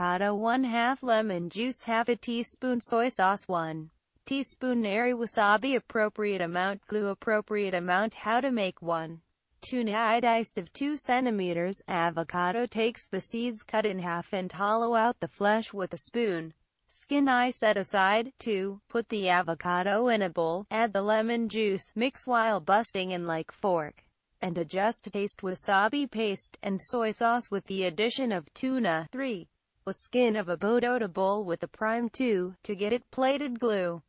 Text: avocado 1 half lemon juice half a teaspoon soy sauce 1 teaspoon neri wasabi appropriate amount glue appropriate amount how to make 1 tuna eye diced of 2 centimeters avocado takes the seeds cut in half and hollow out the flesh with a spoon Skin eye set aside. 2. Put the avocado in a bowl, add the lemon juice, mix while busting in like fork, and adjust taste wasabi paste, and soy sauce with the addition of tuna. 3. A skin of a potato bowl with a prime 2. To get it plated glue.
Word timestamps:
avocado 0.00 0.34
1 0.34 0.64
half 0.64 1.04
lemon 1.04 1.48
juice 1.48 1.84
half 1.84 2.08
a 2.08 2.16
teaspoon 2.16 2.80
soy 2.80 3.08
sauce 3.08 3.46
1 3.46 3.88
teaspoon 4.26 4.82
neri 4.82 5.12
wasabi 5.12 5.76
appropriate 5.76 6.40
amount 6.40 6.84
glue 6.88 7.06
appropriate 7.10 7.74
amount 7.74 8.12
how 8.12 8.40
to 8.40 8.50
make 8.50 8.82
1 8.82 9.20
tuna 9.60 9.92
eye 9.92 10.18
diced 10.18 10.58
of 10.58 10.72
2 10.72 10.96
centimeters 10.96 11.80
avocado 11.86 12.66
takes 12.66 13.06
the 13.06 13.20
seeds 13.20 13.62
cut 13.62 13.86
in 13.86 14.00
half 14.00 14.32
and 14.32 14.50
hollow 14.50 14.96
out 14.96 15.20
the 15.20 15.28
flesh 15.28 15.72
with 15.72 15.94
a 15.94 15.96
spoon 15.96 16.52
Skin 16.88 17.28
eye 17.28 17.50
set 17.50 17.76
aside. 17.76 18.32
2. 18.38 18.80
Put 18.88 19.08
the 19.08 19.28
avocado 19.28 20.08
in 20.08 20.22
a 20.22 20.30
bowl, 20.30 20.66
add 20.70 20.92
the 20.92 21.02
lemon 21.02 21.48
juice, 21.48 21.92
mix 21.94 22.26
while 22.26 22.60
busting 22.60 23.10
in 23.10 23.26
like 23.26 23.52
fork, 23.52 24.02
and 24.40 24.56
adjust 24.58 25.04
taste 25.12 25.42
wasabi 25.42 26.10
paste, 26.10 26.56
and 26.62 26.80
soy 26.80 27.10
sauce 27.10 27.50
with 27.50 27.64
the 27.66 27.84
addition 27.84 28.32
of 28.32 28.52
tuna. 28.54 29.08
3. 29.12 29.46
A 29.86 29.92
skin 29.92 30.34
of 30.36 30.48
a 30.48 30.56
potato 30.56 31.08
bowl 31.08 31.44
with 31.44 31.62
a 31.62 31.68
prime 31.68 32.08
2. 32.08 32.54
To 32.62 32.74
get 32.74 32.94
it 32.94 33.10
plated 33.10 33.60
glue. 33.60 34.00